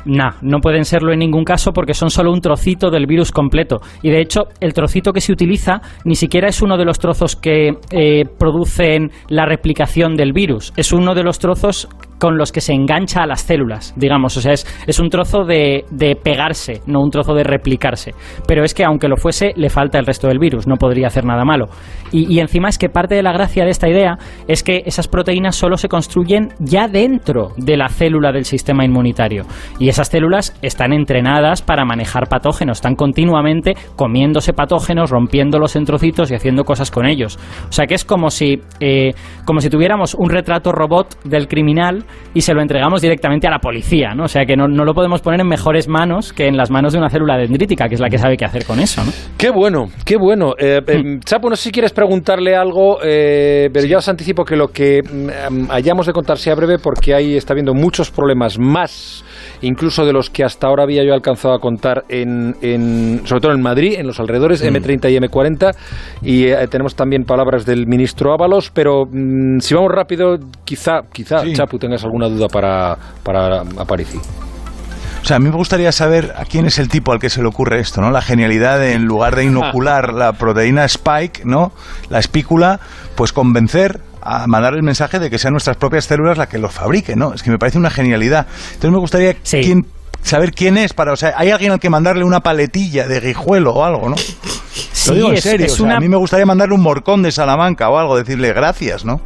No, 0.06 0.32
no 0.42 0.60
pueden 0.60 0.84
serlo 0.84 1.13
en 1.13 1.20
ningún 1.20 1.46
caso 1.46 1.72
porque 1.72 1.94
son 1.94 2.10
solo 2.10 2.32
un 2.32 2.42
trocito 2.42 2.89
del 2.89 3.06
virus 3.06 3.32
completo. 3.32 3.80
Y 4.01 4.10
de 4.10 4.22
hecho, 4.22 4.48
el 4.60 4.74
trocito 4.74 5.13
que 5.13 5.22
se 5.22 5.32
utiliza 5.32 5.82
ni 6.03 6.15
siquiera 6.15 6.50
es 6.50 6.62
uno 6.62 6.77
de 6.77 6.86
los 6.86 7.00
trozos 7.00 7.36
que 7.36 7.77
eh, 7.92 8.24
producen 8.38 9.12
la 9.30 9.46
replicación 9.46 10.15
del 10.15 10.34
virus. 10.34 10.74
Es 10.75 10.92
uno 10.92 11.15
de 11.15 11.24
los 11.24 11.39
trozos 11.39 11.88
con 12.20 12.38
los 12.38 12.51
que 12.51 12.62
se 12.62 12.74
engancha 12.74 13.24
a 13.24 13.27
las 13.27 13.41
células, 13.41 13.93
digamos. 13.96 14.38
O 14.38 14.41
sea, 14.41 14.53
es, 14.53 14.65
es 14.88 15.00
un 15.00 15.10
trozo 15.10 15.43
de, 15.43 15.86
de 15.91 16.15
pegarse, 16.15 16.82
no 16.86 17.01
un 17.01 17.12
trozo 17.12 17.34
de 17.34 17.43
replicarse. 17.43 18.13
Pero 18.48 18.63
es 18.63 18.74
que 18.74 18.84
aunque 18.84 19.08
lo 19.08 19.17
fuese, 19.17 19.53
le 19.55 19.70
falta 19.70 20.00
el 20.00 20.05
resto 20.05 20.27
del 20.27 20.39
virus, 20.39 20.67
no 20.67 20.75
podría 20.75 21.08
hacer 21.08 21.25
nada 21.25 21.46
malo. 21.46 21.67
Y, 22.12 22.34
y 22.34 22.39
encima 22.39 22.70
es 22.70 22.77
que 22.77 22.89
parte 22.89 23.15
de 23.15 23.24
la 23.24 23.34
gracia 23.34 23.65
de 23.65 23.72
esta 23.72 23.89
idea 23.89 24.17
es 24.48 24.63
que 24.63 24.84
esas 24.86 25.08
proteínas 25.08 25.55
solo 25.55 25.77
se 25.77 25.89
construyen 25.89 26.50
ya 26.60 26.88
dentro 26.88 27.50
de 27.58 27.77
la 27.77 27.89
célula 27.89 28.32
del 28.32 28.46
sistema 28.46 28.86
inmunitario. 28.86 29.46
Y 29.79 29.89
esas 29.89 30.10
células 30.10 30.58
están 30.62 30.93
entrenadas 30.93 31.62
para 31.62 31.86
manejar 31.86 32.27
patógenos, 32.27 32.77
están 32.77 32.96
continuamente 32.96 33.75
comiéndose 33.96 34.53
patógenos, 34.53 35.10
rompiéndolos 35.10 35.75
en 35.75 35.86
trocitos 35.86 36.32
y 36.32 36.36
haciendo 36.36 36.63
cosas 36.63 36.91
con 36.91 37.05
ellos. 37.05 37.38
O 37.70 37.72
sea 37.72 37.86
que 37.88 37.96
es 37.96 38.05
como 38.05 38.29
si, 38.29 38.62
eh, 38.79 39.13
como 39.46 39.60
si 39.60 39.70
tuviéramos 39.70 40.13
un 40.13 40.29
retrato 40.29 40.72
robot 40.72 41.24
del 41.24 41.48
criminal 41.48 42.02
y 42.33 42.41
se 42.41 42.53
lo 42.53 42.62
entregamos 42.62 43.01
directamente 43.01 43.48
a 43.48 43.51
la 43.51 43.60
policía, 43.60 44.13
¿no? 44.15 44.24
O 44.24 44.27
sea 44.27 44.45
que 44.45 44.55
no, 44.55 44.67
no 44.67 44.86
lo 44.86 44.93
podemos 44.93 45.22
poner 45.22 45.41
en 45.41 45.48
mejores 45.48 45.88
manos 45.88 46.33
que 46.33 46.48
en 46.48 46.57
las 46.57 46.72
manos 46.72 46.93
de 46.93 47.00
una 47.00 47.10
célula 47.10 47.38
dendrítica, 47.38 47.88
que 47.88 47.95
es 47.95 48.01
la 48.01 48.10
que 48.10 48.17
sabe 48.17 48.38
qué 48.38 48.45
hacer 48.45 48.65
con 48.65 48.79
eso, 48.79 49.03
¿no? 49.03 49.12
Qué 49.38 49.50
bueno, 49.50 49.88
qué 50.05 50.17
bueno. 50.17 50.53
Eh, 50.57 50.81
eh, 50.88 51.19
Chapo, 51.24 51.50
no 51.50 51.55
sé 51.55 51.63
si 51.63 51.72
quieres 51.72 51.91
preguntarle 51.93 52.55
algo, 52.55 53.00
eh, 53.03 53.69
pero 53.74 53.86
ya 53.86 53.98
os 53.98 54.07
anticipo 54.07 54.43
que 54.43 54.55
lo 54.55 54.67
que 54.69 55.01
mm, 55.01 55.69
hayamos 55.69 56.07
de 56.07 56.13
contar 56.13 56.38
sea 56.38 56.55
breve 56.55 56.77
porque 56.79 57.13
ahí 57.13 57.36
está 57.36 57.53
habiendo 57.53 57.74
muchos 57.74 58.12
problemas 58.12 58.57
más, 58.60 59.24
incluso 59.63 60.05
de 60.05 60.13
los 60.13 60.29
que 60.29 60.43
hasta 60.43 60.67
ahora 60.67 60.84
había 60.84 61.03
yo 61.03 61.13
alcanzado 61.13 61.55
a 61.55 61.60
contar, 61.60 62.03
en, 62.10 62.55
en- 62.62 63.22
sobre 63.25 63.41
todo 63.41 63.51
en 63.53 63.62
Madrid, 63.62 63.96
en 63.98 64.05
los 64.08 64.20
alrededores, 64.20 64.63
M30 64.63 65.12
y 65.12 65.17
M40, 65.17 65.75
y 66.22 66.43
eh, 66.46 66.67
tenemos 66.70 66.96
también 66.96 67.24
palabras 67.24 67.65
del 67.65 67.88
ministro 67.88 68.32
Ábalos, 68.34 68.70
pero 68.72 69.05
mm, 69.12 69.60
si 69.60 69.74
vamos 69.74 69.91
rápido, 69.91 70.38
quizá, 70.63 71.01
quizá, 71.12 71.39
Sí. 71.39 71.53
Chapu, 71.53 71.79
tengas 71.79 72.03
alguna 72.03 72.27
duda 72.29 72.48
para, 72.48 72.96
para 73.24 73.62
Aparici. 73.77 74.17
O 74.17 75.25
sea, 75.25 75.38
a 75.38 75.39
mí 75.39 75.46
me 75.50 75.55
gustaría 75.55 75.91
saber 75.93 76.34
a 76.36 76.43
quién 76.43 76.65
es 76.65 76.79
el 76.79 76.89
tipo 76.89 77.13
al 77.13 77.20
que 77.20 77.29
se 77.29 77.41
le 77.41 77.48
ocurre 77.48 77.79
esto, 77.79 78.01
¿no? 78.01 78.12
La 78.12 78.22
genialidad 78.22 78.77
de, 78.79 78.91
en 78.93 79.05
lugar 79.05 79.38
de 79.38 79.46
inocular 79.46 80.12
la 80.13 80.34
proteína 80.34 80.84
spike, 80.84 81.46
¿no? 81.46 81.72
La 82.10 82.20
espícula, 82.20 82.82
pues 83.15 83.32
convencer 83.32 84.01
a 84.25 84.48
mandar 84.48 84.74
el 84.74 84.84
mensaje 84.84 85.20
de 85.20 85.30
que 85.30 85.38
sean 85.38 85.53
nuestras 85.53 85.77
propias 85.77 86.06
células 86.06 86.38
las 86.38 86.48
que 86.48 86.58
los 86.58 86.72
fabriquen, 86.74 87.20
¿no? 87.20 87.34
Es 87.34 87.44
que 87.44 87.51
me 87.51 87.58
parece 87.60 87.77
una 87.77 87.89
genialidad. 87.89 88.48
Entonces 88.68 88.92
me 88.92 89.00
gustaría 89.00 89.36
Sí. 89.44 89.62
quién- 89.62 89.86
saber 90.22 90.51
quién 90.51 90.77
es 90.77 90.94
para, 90.94 91.12
o 91.12 91.15
sea, 91.18 91.34
hay 91.36 91.50
alguien 91.51 91.74
al 91.74 91.80
que 91.82 91.89
mandarle 91.89 92.24
una 92.24 92.39
paletilla 92.39 93.08
de 93.08 93.20
guijuelo 93.20 93.74
o 93.74 93.84
algo, 93.84 94.08
¿no? 94.10 94.15
Sí, 94.15 95.10
Lo 95.10 95.15
digo 95.15 95.30
en 95.30 95.34
es- 95.36 95.44
serio, 95.44 95.65
es 95.65 95.74
o 95.74 95.75
sea, 95.75 95.86
una- 95.86 95.98
a 95.98 96.00
mí 96.00 96.08
me 96.08 96.15
gustaría 96.15 96.46
mandarle 96.46 96.75
un 96.75 96.82
morcón 96.82 97.22
de 97.24 97.32
Salamanca 97.32 97.89
o 97.89 97.98
algo, 97.98 98.15
decirle 98.15 98.53
gracias, 98.53 99.03
¿no? 99.03 99.20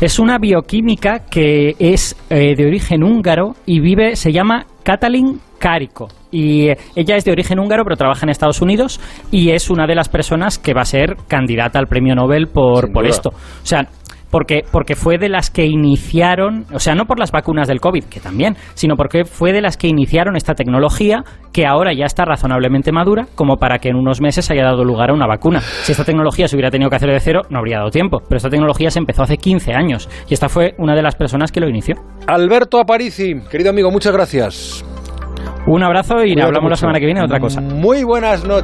Es 0.00 0.18
una 0.18 0.38
bioquímica 0.38 1.20
que 1.30 1.74
es 1.78 2.16
eh, 2.28 2.54
de 2.56 2.66
origen 2.66 3.02
húngaro 3.04 3.54
y 3.64 3.80
vive, 3.80 4.16
se 4.16 4.32
llama 4.32 4.66
Katalin 4.82 5.40
Kariko. 5.58 6.08
Y 6.30 6.68
eh, 6.68 6.76
ella 6.94 7.16
es 7.16 7.24
de 7.24 7.32
origen 7.32 7.58
húngaro, 7.58 7.84
pero 7.84 7.96
trabaja 7.96 8.24
en 8.24 8.30
Estados 8.30 8.60
Unidos 8.60 9.00
y 9.30 9.50
es 9.50 9.70
una 9.70 9.86
de 9.86 9.94
las 9.94 10.08
personas 10.08 10.58
que 10.58 10.74
va 10.74 10.82
a 10.82 10.86
ser 10.86 11.16
candidata 11.28 11.78
al 11.78 11.86
premio 11.86 12.14
Nobel 12.14 12.48
por, 12.48 12.92
por 12.92 13.06
esto. 13.06 13.30
O 13.30 13.66
sea, 13.66 13.88
porque, 14.30 14.64
porque 14.70 14.96
fue 14.96 15.18
de 15.18 15.28
las 15.28 15.50
que 15.50 15.64
iniciaron, 15.64 16.66
o 16.72 16.78
sea, 16.78 16.94
no 16.94 17.06
por 17.06 17.18
las 17.18 17.30
vacunas 17.30 17.68
del 17.68 17.80
COVID, 17.80 18.04
que 18.04 18.20
también, 18.20 18.56
sino 18.74 18.96
porque 18.96 19.24
fue 19.24 19.52
de 19.52 19.60
las 19.60 19.76
que 19.76 19.88
iniciaron 19.88 20.36
esta 20.36 20.54
tecnología 20.54 21.24
que 21.52 21.66
ahora 21.66 21.92
ya 21.94 22.04
está 22.04 22.24
razonablemente 22.24 22.92
madura, 22.92 23.26
como 23.34 23.56
para 23.56 23.78
que 23.78 23.88
en 23.88 23.96
unos 23.96 24.20
meses 24.20 24.50
haya 24.50 24.64
dado 24.64 24.84
lugar 24.84 25.10
a 25.10 25.14
una 25.14 25.26
vacuna. 25.26 25.60
Si 25.60 25.92
esta 25.92 26.04
tecnología 26.04 26.48
se 26.48 26.56
hubiera 26.56 26.70
tenido 26.70 26.90
que 26.90 26.96
hacer 26.96 27.10
de 27.10 27.20
cero, 27.20 27.42
no 27.50 27.58
habría 27.58 27.78
dado 27.78 27.90
tiempo. 27.90 28.18
Pero 28.28 28.36
esta 28.36 28.50
tecnología 28.50 28.90
se 28.90 28.98
empezó 28.98 29.22
hace 29.22 29.36
15 29.36 29.72
años 29.72 30.08
y 30.28 30.34
esta 30.34 30.48
fue 30.48 30.74
una 30.78 30.94
de 30.94 31.02
las 31.02 31.14
personas 31.14 31.50
que 31.52 31.60
lo 31.60 31.68
inició. 31.68 31.96
Alberto 32.26 32.78
Aparici, 32.78 33.36
querido 33.50 33.70
amigo, 33.70 33.90
muchas 33.90 34.12
gracias. 34.12 34.84
Un 35.66 35.82
abrazo 35.82 36.24
y 36.24 36.32
Cuídate 36.32 36.42
hablamos 36.42 36.70
la 36.70 36.76
semana 36.76 37.00
que 37.00 37.06
viene 37.06 37.20
de 37.20 37.26
otra 37.26 37.40
cosa. 37.40 37.60
Muy 37.60 38.04
buenas 38.04 38.44
noches. 38.44 38.54